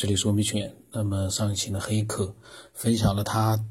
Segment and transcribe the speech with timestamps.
[0.00, 0.74] 这里是欧米圈。
[0.90, 2.34] 那么上一期呢，黑客
[2.72, 3.62] 分享了他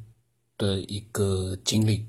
[0.60, 2.06] 的一个经历，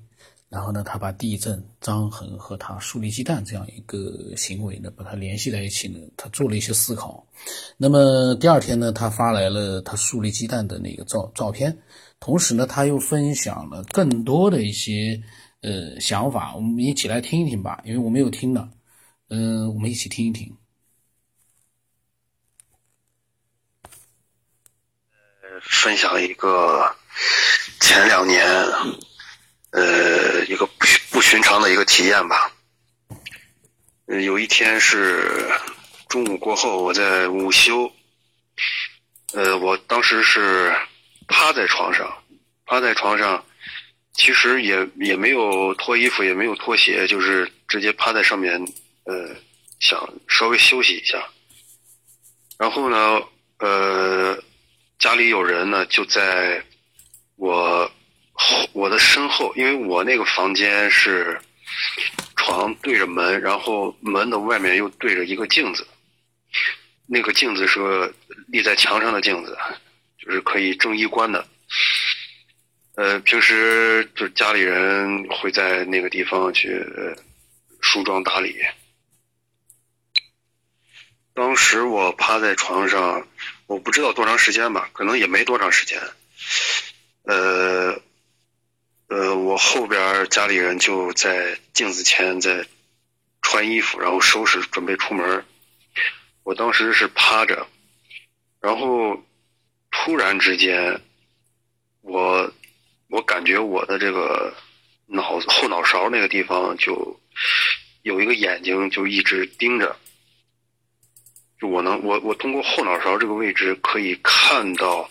[0.50, 7.26] 然后呢，他把地震、张衡和他树立鸡蛋这样一个行为呢，把它联系在一起呢，他做了一些思考。
[7.78, 11.74] 那么第二天呢，他发来了他树立鸡蛋的那个照照片，
[12.20, 15.18] 同时呢，他又分享了更多的一些
[15.62, 18.68] 呃想法，我们一起来听一听吧，因为我没有听呢，
[19.30, 20.54] 嗯，我们一起听一听。
[25.62, 26.94] 分享一个
[27.80, 28.46] 前两年，
[29.70, 32.50] 呃，一个不不寻常的一个体验吧。
[34.06, 35.50] 有一天是
[36.08, 37.92] 中午过后，我在午休，
[39.32, 40.74] 呃，我当时是
[41.28, 42.22] 趴在床上，
[42.66, 43.44] 趴在床上，
[44.14, 48.60] 其实也也没有脱衣服，也没有脱鞋，就是直接趴在上面，
[49.04, 49.36] 呃，
[49.78, 51.24] 想稍微休息一下。
[52.58, 53.22] 然后呢，
[53.58, 54.42] 呃。
[55.00, 56.62] 家里有人呢，就在
[57.36, 57.90] 我
[58.74, 61.40] 我的身后，因为我那个房间是
[62.36, 65.88] 床对着门，然后门的外面又对着一个镜子，
[67.06, 68.14] 那个镜子是
[68.48, 69.56] 立在墙上的镜子，
[70.18, 71.48] 就是可以正衣冠的。
[72.96, 76.84] 呃，平时就家里人会在那个地方去
[77.80, 78.54] 梳妆打理。
[81.32, 83.26] 当时我趴在床上。
[83.70, 86.02] 我不知道多长时间吧，可能也没多长时间。
[87.22, 88.02] 呃，
[89.06, 92.66] 呃，我后边家里人就在镜子前在
[93.40, 95.44] 穿衣服，然后收拾准备出门。
[96.42, 97.68] 我当时是趴着，
[98.60, 99.24] 然后
[99.92, 101.00] 突然之间，
[102.00, 102.52] 我
[103.08, 104.52] 我感觉我的这个
[105.06, 107.20] 脑后脑勺那个地方就
[108.02, 109.96] 有一个眼睛就一直盯着。
[111.62, 115.08] 我能，我我通过后脑勺这个位置可以看到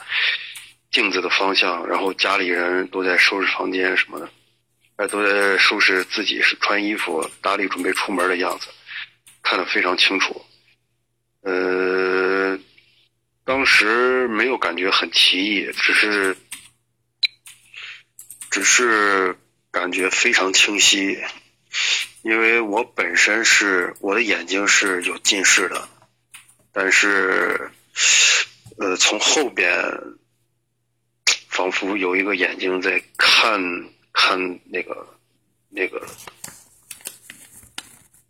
[0.91, 4.29] 镜子的方向，然后家里人都在收拾房间什么的，
[4.95, 8.67] 哎，都在收拾自己是穿衣服、打理准备出门的样子，
[9.43, 10.43] 看得非常清楚。
[11.41, 12.57] 呃，
[13.45, 16.35] 当时没有感觉很奇异，只是
[18.49, 19.37] 只是
[19.71, 21.19] 感觉非常清晰，
[22.23, 25.87] 因为我本身是我的眼睛是有近视的。
[26.71, 27.71] 但是，
[28.77, 29.73] 呃，从后边
[31.49, 33.59] 仿佛有一个眼睛在看
[34.13, 35.05] 看那个
[35.69, 36.05] 那个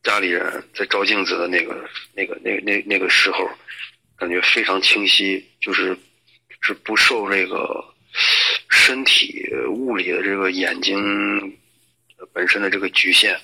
[0.03, 3.47] 家里人在照镜子的那个那个那那那个时候，
[4.17, 5.95] 感觉非常清晰，就是
[6.61, 7.83] 是不受这个
[8.69, 10.97] 身体物理的这个眼睛
[12.33, 13.39] 本身的这个局限。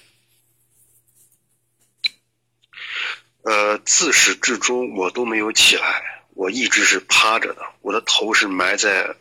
[3.46, 9.16] 呃，自始至终我都没有起来，我一直是趴着的，我的头是埋在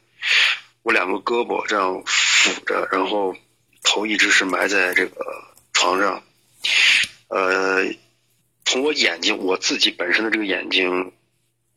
[0.83, 3.37] 我两个胳膊这样俯着，然后
[3.83, 6.25] 头一直是埋在这个床上。
[7.29, 7.85] 呃，
[8.65, 11.13] 从我眼睛我自己本身的这个眼睛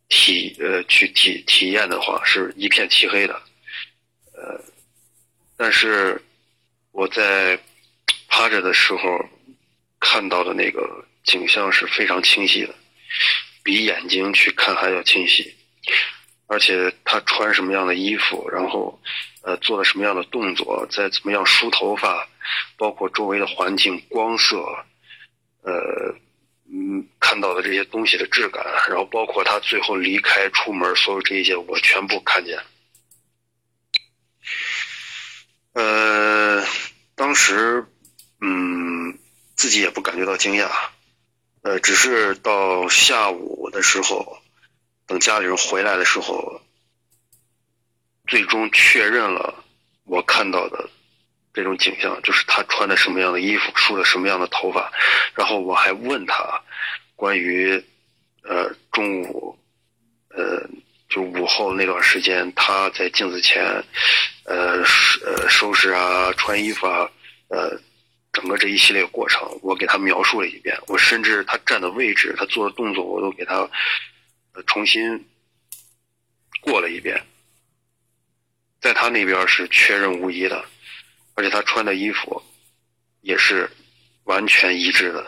[0.08, 3.34] 体呃去体体验的话，是一片漆黑的。
[4.32, 4.62] 呃，
[5.58, 6.24] 但是
[6.94, 7.60] 我在
[8.30, 9.20] 趴着的时候
[10.00, 11.04] 看到的那个。
[11.28, 12.74] 景象是非常清晰的，
[13.64, 15.54] 比眼睛去看还要清晰。
[16.48, 18.98] 而且他穿什么样的衣服，然后，
[19.42, 22.26] 呃，做了什么样的动作，再怎么样梳头发，
[22.78, 24.56] 包括周围的环境、光色，
[25.64, 26.16] 呃，
[26.72, 32.58] 嗯，看到的这些东西的质感，然后包括他最后离开出门，所有这一些我全部看见。
[35.74, 36.66] 呃，
[37.14, 37.86] 当时，
[38.40, 39.20] 嗯，
[39.58, 40.70] 自己也不感觉到惊讶。
[41.68, 44.38] 呃，只是到下午的时候，
[45.06, 46.62] 等家里人回来的时候，
[48.26, 49.66] 最终确认了
[50.06, 50.90] 我看到的
[51.54, 54.90] 这种景象，就是他穿的什么样的衣服，梳的什么样的头发。
[55.36, 56.62] 然后我还问他
[57.18, 57.84] 关于
[58.44, 59.60] 呃中午
[60.30, 60.66] 呃
[61.10, 63.62] 就午后那段时间他在镜子前
[64.46, 64.86] 呃
[65.26, 67.12] 呃收拾啊穿衣服啊
[67.50, 67.78] 呃。
[68.38, 70.80] 整个这一系列过程，我给他描述了一遍。
[70.86, 73.68] 我甚至他站的位置，他做的动作，我都给他
[74.68, 75.28] 重新
[76.62, 77.20] 过了一遍。
[78.80, 80.64] 在他那边是确认无疑的，
[81.34, 82.44] 而且他穿的衣服
[83.22, 83.72] 也是
[84.26, 85.26] 完全一致的。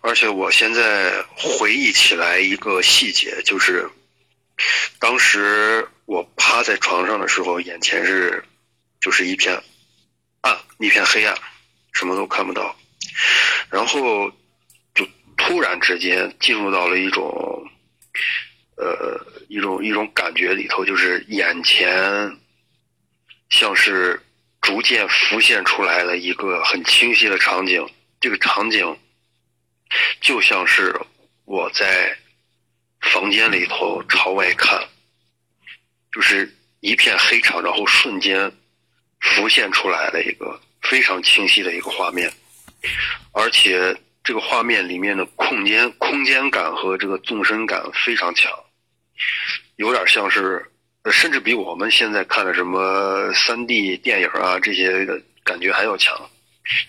[0.00, 3.88] 而且我现在回忆起来一个细节，就是
[4.98, 8.42] 当时我趴在床上的时候，眼前是。
[9.00, 9.62] 就是一片
[10.42, 11.36] 暗，一片黑暗，
[11.92, 12.76] 什么都看不到。
[13.70, 14.30] 然后
[14.94, 15.06] 就
[15.36, 17.68] 突然之间进入到了一种，
[18.76, 22.36] 呃，一种一种感觉里头，就是眼前
[23.50, 24.20] 像是
[24.60, 27.88] 逐渐浮现出来了一个很清晰的场景，
[28.20, 28.98] 这个场景
[30.20, 30.94] 就像是
[31.44, 32.16] 我在
[33.00, 34.86] 房间里头朝外看，
[36.12, 38.52] 就是一片黑场，然后瞬间
[39.20, 42.32] 浮现出来的一个非常清晰的一个画面，
[43.32, 43.96] 而且。
[44.24, 48.52] 这个画面里面的空间空间感和这个纵深感非常强，
[49.76, 50.70] 有点像是，
[51.10, 55.06] 甚至比我们现在看的什么三 D 电影啊这些
[55.44, 56.28] 感觉还要强，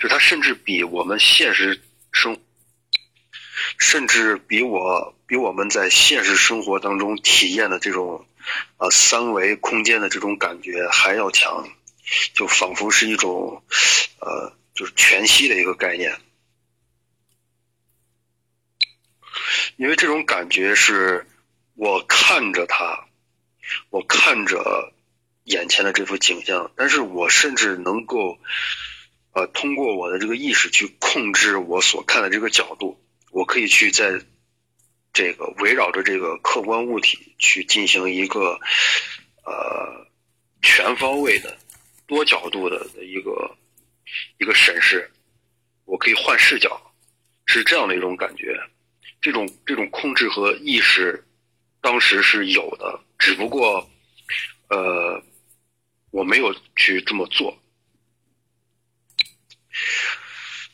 [0.02, 1.82] 就它甚至比我们现实
[2.12, 2.38] 生，
[3.78, 8.28] 甚至比我比我们在现实生活当中体验的这种，
[8.76, 11.70] 啊三维空间的这种感觉还要强，
[12.34, 13.64] 就仿佛是一种，
[14.20, 16.20] 呃，就是全息的一个概念。
[19.78, 21.26] 因为这种感觉是，
[21.76, 23.08] 我看着他，
[23.90, 24.94] 我看着
[25.44, 28.38] 眼前的这幅景象，但是我甚至能够，
[29.32, 33.02] 呃，通过我的这个意识去控制我所看的这个角度，
[33.32, 34.22] 我可以去在
[35.14, 38.60] 这个围绕着这个客观物体去进行一个，
[39.46, 40.08] 呃，
[40.62, 41.58] 全方位的、
[42.10, 43.56] 多角度的的一个
[44.40, 45.10] 一个审视，
[45.86, 46.92] 我可以换视角，
[47.46, 48.60] 是这样的一种感觉。
[49.22, 51.24] 这种这种控制和意识，
[51.82, 53.88] 当时是有的，只不过，
[54.70, 55.24] 呃，
[56.10, 57.62] 我没有去这么做。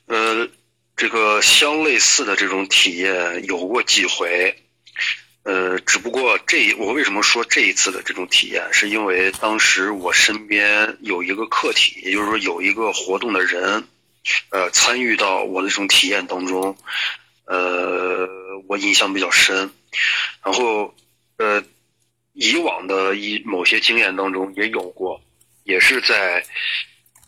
[0.06, 0.48] 呃，
[0.96, 4.65] 这个相类似的这种体验有过几回，
[5.46, 13.88] 呃，只不过这我为什么说这一次的这种体验，是因为当时我身边有一个客体，也就是说有一个活动的人，
[14.50, 16.76] 呃，参与到我的这种体验当中。
[17.48, 18.28] 呃，
[18.68, 19.70] 我印象比较深，
[20.44, 20.96] 然后，
[21.38, 21.64] 呃，
[22.34, 25.22] 以往的一某些经验当中也有过，
[25.64, 26.44] 也是在，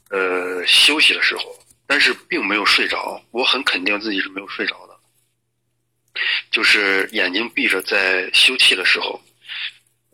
[0.10, 1.44] 呃，休息的时候，
[1.86, 4.87] 但是并没有睡着，我很肯定自己是没有睡着，
[6.52, 9.22] 就是眼睛闭着在休憩的时候，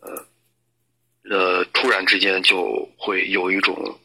[0.00, 0.26] 呃，
[1.30, 3.98] 呃，突然之间就会有一种，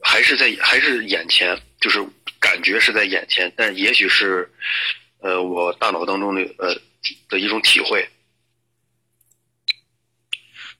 [0.00, 2.04] 还是在还是眼前，就是。
[2.40, 4.52] 感觉是在眼前，但也许是，
[5.20, 6.78] 呃，我大脑当中的呃
[7.30, 8.06] 的一种体会，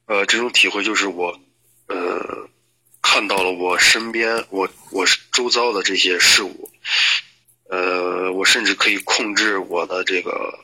[0.04, 1.40] 呃，这种体会就是我，
[1.86, 2.50] 呃，
[3.00, 6.70] 看到了我身边我我周遭的这些事物，
[7.74, 10.56] 呃，我甚至可以控制我的这个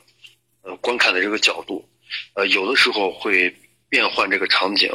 [0.61, 1.85] 呃观看的这个角度，
[2.35, 3.53] 呃，有的时候会
[3.89, 4.89] 变换这个场景，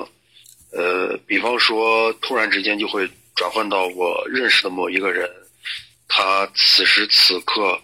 [0.73, 5.31] 呃，比方说突然之间就会转换到我认识的某一个人。
[6.09, 7.79] 他此时此刻，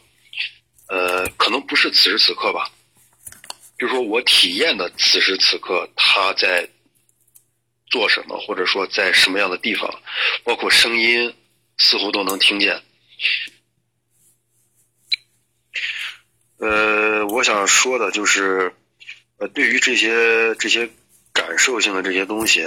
[0.89, 2.71] 呃，可能不是此时此刻吧，
[3.79, 6.67] 就是说我体验的此时此刻他在
[7.91, 9.93] 做什么，或者说在什么样的地方，
[10.43, 11.35] 包括声音
[11.77, 12.81] 似乎都能听见。
[16.63, 18.73] 呃，我想说的就是，
[19.39, 20.89] 呃，对于这些这些
[21.33, 22.65] 感受性的这些东西，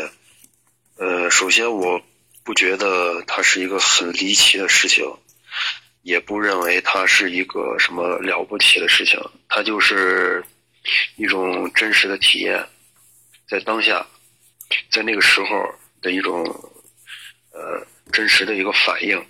[0.98, 2.02] 呃，首先我
[2.44, 5.06] 不觉得它是一个很离奇的事情。
[6.02, 10.44] 也不认为它是一个什么了不起的事情，它就是
[11.16, 12.68] 一种真实的体验，
[13.48, 14.06] 在当下，
[14.92, 15.48] 在那个时候
[16.02, 16.44] 的一种
[17.54, 19.26] 呃真实的一个反应。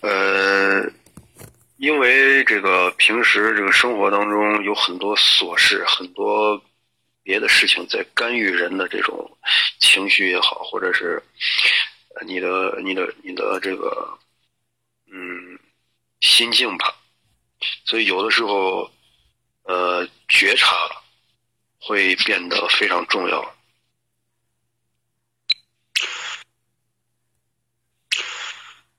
[0.00, 0.90] 呃，
[1.80, 6.62] 因为这个平时这个生活当中有很多琐事，很多
[7.22, 9.38] 别的事情在干预人的这种
[9.78, 11.22] 情绪也好，或者是
[12.26, 14.18] 你的你的你的这个。
[15.12, 15.58] 嗯，
[16.20, 16.94] 心境吧，
[17.84, 18.88] 所以有的时候，
[19.64, 20.76] 呃，觉察
[21.80, 23.56] 会变得非常重要。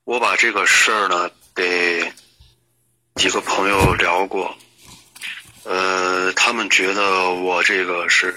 [0.04, 2.12] 我把这个事儿呢，给
[3.22, 4.58] 几个朋友聊过，
[5.64, 8.34] 呃，他们觉得我这个是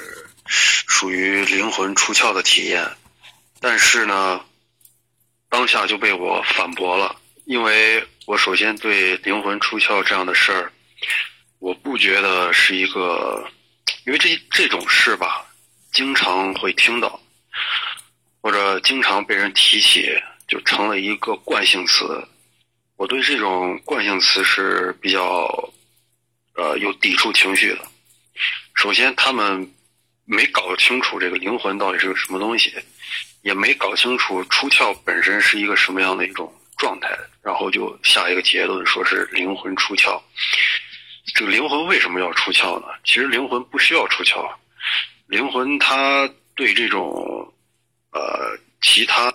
[0.47, 2.87] 属于灵魂出窍的体验，
[3.61, 4.45] 但是呢，
[5.49, 7.17] 当下就被我反驳了。
[7.47, 10.71] 因为我首先对灵魂出窍这样的事儿，
[11.61, 13.43] 我不觉得是一个，
[14.05, 15.47] 因为这这种事吧，
[15.93, 17.19] 经常会听到，
[18.43, 20.11] 或者经常被人提起，
[20.47, 22.23] 就成了一个惯性词。
[22.97, 25.73] 我对这种惯性词是比较，
[26.55, 27.79] 呃，有抵触情绪的。
[28.75, 29.73] 首先，他们
[30.25, 32.75] 没搞清楚这个灵魂到底是个什么东西，
[33.43, 36.53] 也没搞清楚出窍本身是一个什么样的一种。
[36.77, 40.21] 状态，然后就下一个结论，说是灵魂出窍。
[41.37, 42.89] 这个灵魂为什么要出窍呢？
[43.05, 44.53] 其实灵魂不需要出窍，
[45.29, 47.55] 灵魂它对这种
[48.11, 49.33] 呃其他。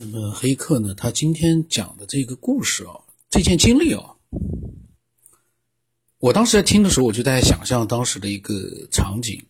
[0.00, 0.94] 那么黑客呢？
[0.94, 2.94] 他今天讲的这个故事啊，
[3.28, 4.14] 这件经历啊，
[6.18, 9.44] 我当时在听的时候，我就在想象当时的一个场景。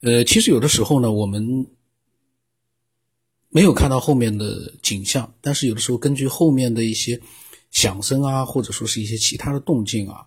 [0.00, 1.64] 呃，其实有的时候呢，我们
[3.48, 7.20] 没有看到后面的景象，但是有的时候根据后面的一些
[7.70, 10.26] 响声啊，或者说是一些其他的动静啊，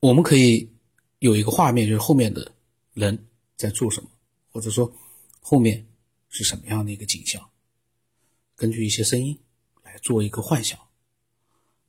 [0.00, 0.70] 我们可以
[1.20, 2.52] 有一个画面，就是后面的
[2.92, 3.26] 人
[3.56, 4.10] 在做什么，
[4.52, 4.92] 或者说
[5.40, 5.82] 后面
[6.28, 7.42] 是什么样的一个景象。
[8.56, 9.38] 根据一些声音
[9.84, 10.78] 来做一个幻想，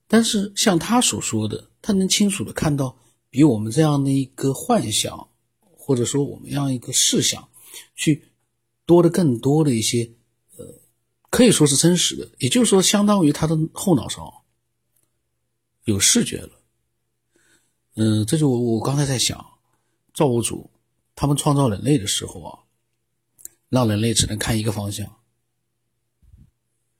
[0.08, 2.98] 但是像他所说的，他能清楚的看到
[3.30, 7.50] 比我们这样的一个幻想，或者说我们这样一个视想，
[7.96, 8.32] 去
[8.86, 10.12] 多的更多的一些，
[10.58, 10.66] 呃，
[11.30, 12.30] 可以说是真实的。
[12.40, 14.44] 也就是说，相当于他的后脑勺
[15.86, 16.50] 有视觉了。
[17.96, 19.44] 嗯，这就我我刚才在想，
[20.14, 20.70] 造物主
[21.16, 22.60] 他们创造人类的时候啊，
[23.70, 25.16] 让人类只能看一个方向。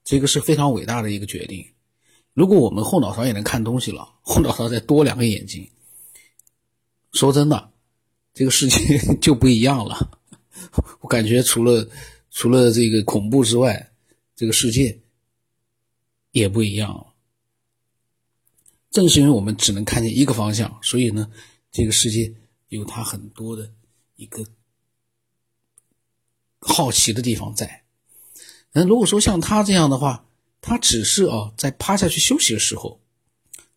[0.08, 1.68] 这个是非常伟大的一个决定。
[2.34, 5.70] 如果我们后脑勺也能看东西了， 后脑勺再多两个眼睛，
[7.12, 7.74] 说真的，
[8.34, 10.22] 这个世界就不一样了。
[11.02, 11.86] 我感觉除了
[12.32, 13.92] 除了这个恐怖之外，
[14.34, 14.98] 这个世界
[16.32, 17.14] 也不一样了。
[18.90, 21.30] 正是因为我们只能看见一个方向，所以呢，
[21.70, 22.34] 这个世界
[22.70, 23.70] 有它很多的
[24.16, 24.42] 一个
[26.62, 27.84] 好奇的地方在。
[28.80, 30.24] 那如果说像他这样的话，
[30.62, 33.00] 他只是啊在趴下去休息的时候，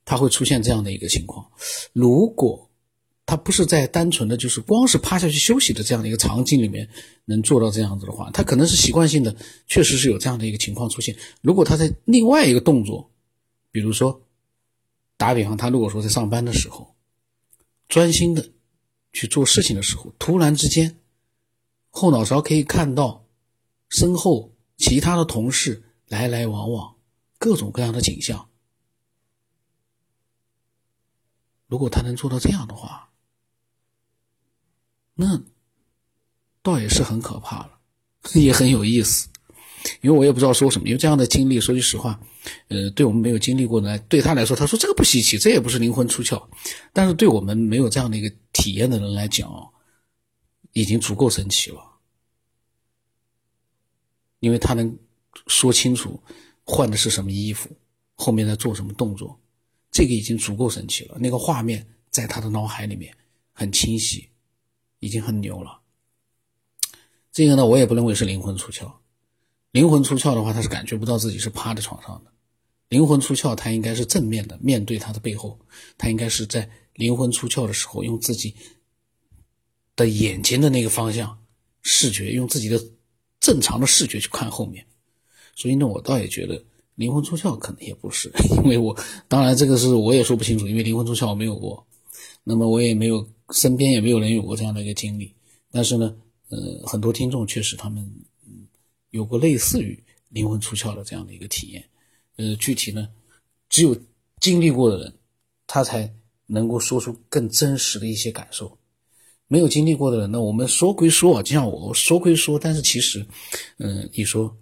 [0.05, 1.51] 他会出现这样的一个情况。
[1.95, 2.69] 如果
[3.25, 6.87] 他不是在单纯的就是光是趴下去休息的这样的一个场景里面
[7.25, 9.35] 能做到这样子的话，他可能是习惯性的，
[9.67, 11.17] 确实是有这样的一个情况出现。
[11.41, 13.11] 如果他在另外一个动作，
[13.71, 14.21] 比如说
[15.17, 16.95] 打比方，他如果说在上班的时候，
[17.89, 18.47] 专心的
[19.15, 20.99] 去做事情的时候，突然之间
[21.89, 23.25] 后脑勺可以看到
[23.89, 24.53] 身后。
[24.81, 26.97] 其他的同事来来往往，
[27.39, 28.49] 各种各样的景象。
[31.69, 33.11] 如果他能做到这样的话，
[35.15, 35.41] 那
[36.63, 37.79] 倒也是很可怕了，
[38.35, 39.29] 也很有意思。
[40.01, 42.19] 因为我也不知道说什么，因为这样的经历，说句实话，
[42.69, 46.43] 呃，对我们没有经历过的，对他来说，他说这个不稀奇，这也不是灵魂出窍。
[46.93, 49.51] 但是对我们没有这样的一个体验的人来讲，
[50.73, 51.90] 已经足够神奇了。
[54.41, 54.99] 因为他能
[55.47, 56.21] 说清楚
[56.65, 57.71] 换的是什么衣服，
[58.15, 59.39] 后面在做什么动作，
[59.91, 61.17] 这个已经足够神奇了。
[61.21, 63.15] 那个画面在他的脑海里面
[63.53, 64.29] 很清晰，
[64.99, 65.81] 已经很牛了。
[67.31, 68.91] 这个呢，我也不认为是灵魂出窍。
[69.73, 72.33] 灵魂出窍的话，他是感觉不到自己是趴在床上的。
[72.89, 75.61] 灵魂出窍，他应该是正面的面对他的背后，
[75.99, 78.55] 他应该是在灵魂出窍的时候，用自己
[79.95, 81.45] 的眼睛的那个方向
[81.83, 82.83] 视觉，用自己的。
[83.41, 84.85] 正常的视觉去看后面，
[85.57, 86.63] 所以呢，我倒也觉得
[86.97, 88.31] 灵魂出窍可能也不是，
[88.63, 88.95] 因为我
[89.27, 91.87] 当然这个是我也说不清楚，因为灵魂出窍我没有过，
[92.45, 95.35] 那么我也没有身边也没有人有过这样的一个经历，
[95.71, 96.15] 但是呢，
[96.51, 98.07] 呃，很多听众确实他们
[99.11, 101.83] 有过类似于灵魂出窍的这样的一个体验，
[102.37, 103.09] 呃，具体呢，
[103.69, 103.97] 只有
[104.39, 105.13] 经历过的人，
[105.67, 106.13] 他才
[106.47, 108.77] 能够说出更真实的一些感受。
[109.53, 113.27] 没有经历过的人呢，我们说归说，就像我说归说，但是其实，
[113.79, 114.57] 嗯，你说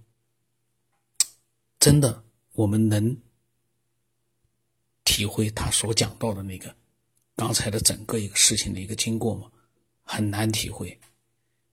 [1.79, 3.15] 真的，我们能
[5.05, 6.75] 体会他所讲到的那个
[7.37, 9.51] 刚才的整个一个事情的一个经过吗？
[10.01, 10.99] 很难体会。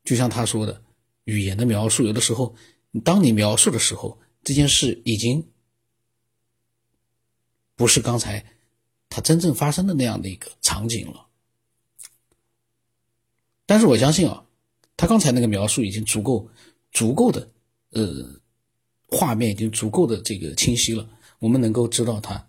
[0.03, 0.83] 就像他说的，
[1.23, 2.53] 语言的描述，有的时候，
[3.05, 5.41] 当你描述的时候，这件事已经
[7.77, 8.45] 不是刚才
[9.07, 11.24] 他真正发生的那样的一个场景了。
[13.65, 14.45] 但是我相信啊，
[14.95, 16.47] 他刚才那个描述已经足够、
[16.91, 17.51] 足够的，
[17.91, 18.39] 呃，
[19.07, 21.09] 画面已经足够的这个清晰了。
[21.39, 22.47] 我们能够知道他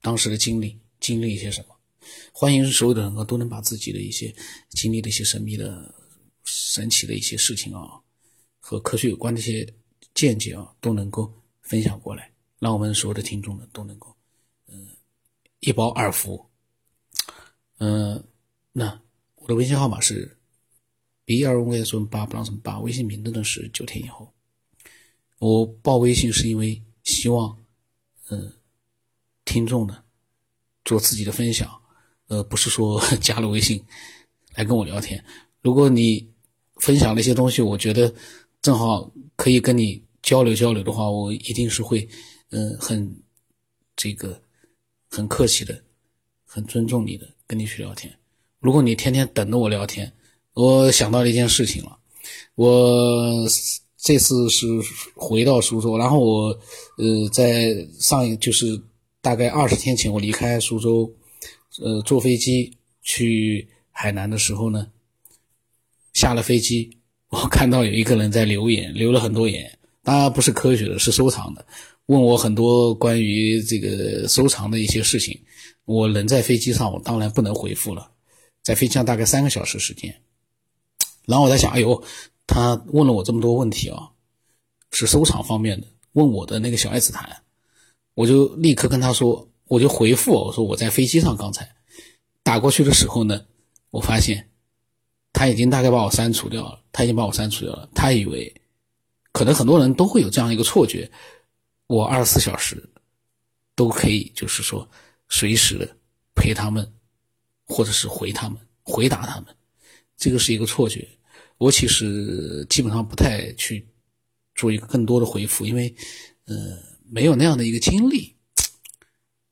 [0.00, 1.74] 当时的经历，经历一些什么。
[2.32, 4.34] 欢迎所有的人啊，都能把自己的一些
[4.70, 5.92] 经历的一些神秘的、
[6.44, 8.00] 神奇的一些事情啊，
[8.60, 9.66] 和科学有关的一些
[10.14, 12.30] 见解啊，都能够分享过来，
[12.60, 14.14] 让我们所有的听众呢都能够，
[14.68, 14.86] 嗯，
[15.60, 16.48] 一饱耳福。
[17.78, 18.22] 嗯，
[18.72, 19.00] 那。
[19.48, 20.36] 我的微信号码是
[21.24, 24.30] b 二 v s 八不让什么八，微信名字呢是九天以后。
[25.38, 27.56] 我报微信是因为希望，
[28.28, 28.52] 嗯，
[29.46, 30.04] 听众呢
[30.84, 31.80] 做自己的分享，
[32.26, 33.82] 呃，不是说 加了微信
[34.54, 35.24] 来跟我聊天。
[35.62, 36.30] 如果你
[36.76, 38.14] 分享了一些东西，我觉得
[38.60, 42.06] 正好可以跟你交流交流的话，我一定是会，
[42.50, 43.18] 嗯，很
[43.96, 44.42] 这个
[45.08, 45.82] 很客气的，
[46.44, 48.14] 很尊重你的，跟你去聊天。
[48.60, 50.12] 如果你天天等着我聊天，
[50.54, 51.98] 我想到了一件事情了，
[52.54, 53.46] 我
[53.96, 54.66] 这次是
[55.14, 56.58] 回到苏州，然后我
[56.96, 58.80] 呃在上一就是
[59.20, 61.12] 大概二十天前我离开苏州，
[61.80, 64.88] 呃坐飞机去海南的时候呢。
[66.14, 66.98] 下了飞机，
[67.30, 71.64] 我看到有一个人在留言，留了很多言，当然不是科学的，是收藏的，
[72.06, 75.40] 问我很多关于这个收藏的一些事情。
[75.84, 78.10] 我人在飞机上，我当然不能回复了，
[78.68, 80.20] 在飞机上大概三个小时时间。
[81.24, 82.04] 然后我在想，哎呦，
[82.46, 84.10] 他问了我这么多问题啊，
[84.90, 87.42] 是收藏方面的，问我的那个小爱紫檀，
[88.12, 91.74] 我就立刻跟他说，我就回复我说我在飞机上刚才
[92.42, 93.46] 打过去的时候呢，
[93.88, 94.44] 我发现。
[95.30, 97.88] 他已经大概把我删除掉了，他已经把我删除掉了。
[97.94, 98.52] 他以为，
[99.30, 101.08] 可能很多人都会有这样一个错觉，
[101.86, 102.82] 我二十四小时
[103.76, 104.88] 都可以，就是说
[105.28, 105.96] 随时的
[106.34, 106.92] 陪他们，
[107.68, 109.54] 或者是回他们，回答他们，
[110.16, 111.06] 这个是一个错觉。
[111.58, 113.86] 我其实基本上不太去
[114.54, 115.94] 做一个更多的回复，因为，
[116.46, 116.54] 呃，
[117.10, 118.34] 没有那样的一个经历。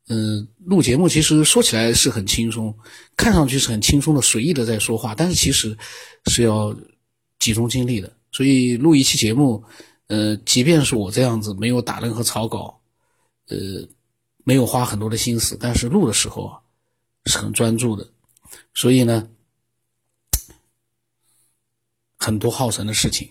[0.09, 2.73] 嗯，录节目其实说起来是很轻松，
[3.17, 5.77] 看上去是很轻松的、随意的在说话，但是其实
[6.27, 6.75] 是要
[7.41, 8.13] 集中精力的。
[8.31, 9.63] 所以录一期节目，
[10.07, 12.81] 呃，即便是我这样子没有打任何草稿，
[13.49, 13.57] 呃，
[14.45, 16.61] 没有花很多的心思，但是录的时候啊
[17.27, 18.09] 是很专注的。
[18.73, 19.29] 所以呢，
[22.17, 23.31] 很多耗神的事情，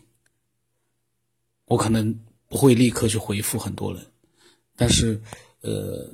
[1.66, 4.06] 我可能不会立刻去回复很多人，
[4.75, 5.20] 但是
[5.62, 6.08] 呃。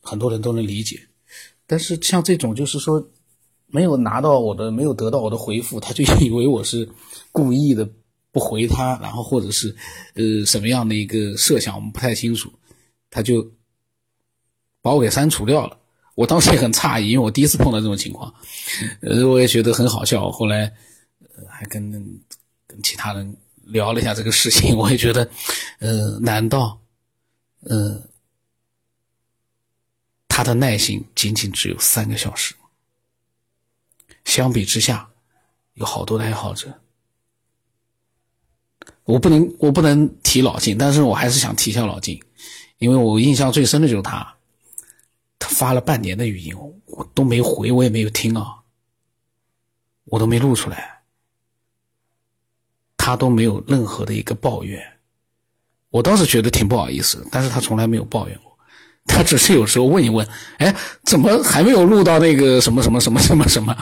[0.00, 1.06] 很多人都能理解，
[1.66, 3.10] 但是像这种就是说，
[3.66, 6.88] 没有拿到我的，没有得到我的回复，他就以为我是
[7.30, 7.86] 故意的
[8.32, 9.76] 不回他，然后或者是
[10.14, 12.50] 呃什么样的一个设想，我们不太清楚，
[13.10, 13.52] 他就
[14.80, 15.77] 把我给删除掉了。
[16.18, 18.34] 我当时也很诧异，因为我第一次碰到这种情况，
[19.02, 20.28] 呃，我也觉得很好笑。
[20.32, 20.64] 后来
[21.36, 21.92] 呃还跟
[22.66, 25.30] 跟其他人聊了一下这个事情， 我也觉得，
[25.78, 26.80] 呃，难道，
[27.60, 28.02] 呃。
[30.28, 32.54] 他的耐心仅仅只有三个小时。
[34.24, 35.08] 相比之下，
[35.74, 36.72] 有好多的爱好者，
[39.02, 42.22] 我不能我不能提老金，但是我还是想提一下老金，
[42.78, 44.37] 因为我印象最深的就是他，
[45.38, 46.54] 他发了半年的语音，
[46.86, 48.56] 我都没回，我也没有听啊，
[50.04, 51.00] 我都没录出来，
[52.96, 54.82] 他都没有任何的一个抱怨，
[55.90, 58.48] 我倒是觉得挺不好意思，但是他从来没有抱怨过。
[59.10, 60.74] 他只是有时候问一问，哎，
[61.04, 63.74] 怎么还没有录到那个什么什么什么什么什么？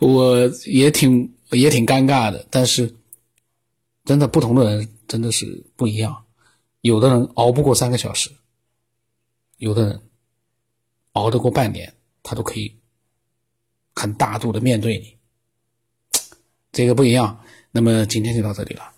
[0.00, 2.46] 我也挺也挺尴尬的。
[2.48, 2.94] 但是，
[4.06, 6.24] 真的不同的人真的是不一样。
[6.80, 8.30] 有的人熬不过三个小时，
[9.58, 10.00] 有的人
[11.12, 12.76] 熬得过半年，他都可以
[13.94, 15.16] 很大度的面对你。
[16.70, 17.38] 这个不一样。
[17.70, 18.91] 那么今天就到这里了。